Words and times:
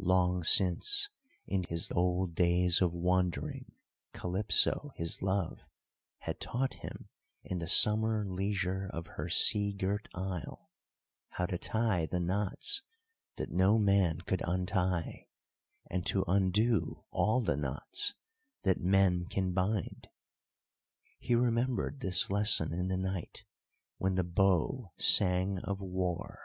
Long 0.00 0.42
since, 0.42 1.10
in 1.46 1.64
his 1.64 1.92
old 1.92 2.34
days 2.34 2.80
of 2.80 2.94
wandering, 2.94 3.72
Calypso, 4.14 4.92
his 4.94 5.20
love, 5.20 5.58
had 6.20 6.40
taught 6.40 6.72
him 6.80 7.10
in 7.44 7.58
the 7.58 7.68
summer 7.68 8.24
leisure 8.24 8.88
of 8.94 9.06
her 9.06 9.28
sea 9.28 9.74
girt 9.74 10.08
isle 10.14 10.70
how 11.32 11.44
to 11.44 11.58
tie 11.58 12.06
the 12.06 12.18
knots 12.20 12.80
that 13.36 13.50
no 13.50 13.76
man 13.78 14.22
could 14.22 14.40
untie, 14.46 15.28
and 15.90 16.06
to 16.06 16.24
undo 16.26 17.04
all 17.10 17.42
the 17.42 17.58
knots 17.58 18.14
that 18.62 18.80
men 18.80 19.26
can 19.26 19.52
bind. 19.52 20.08
He 21.18 21.34
remembered 21.34 22.00
this 22.00 22.30
lesson 22.30 22.72
in 22.72 22.88
the 22.88 22.96
night 22.96 23.44
when 23.98 24.14
the 24.14 24.24
bow 24.24 24.92
sang 24.96 25.58
of 25.58 25.82
war. 25.82 26.40